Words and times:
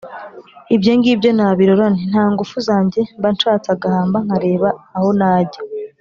Ibyo 0.75 0.91
ngibyo 0.97 1.29
nabirora 1.37 1.85
Nti: 1.93 2.03
nta 2.11 2.23
ngufu 2.31 2.55
zanjyeMba 2.67 3.27
nshatse 3.35 3.67
agahamba 3.75 4.17
Nkareba 4.25 4.69
aho 4.95 5.09
najya 5.19 5.61